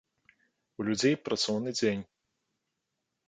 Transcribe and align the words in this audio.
У 0.79 0.85
людзей 0.87 1.15
працоўны 1.27 1.69
дзень. 1.79 2.03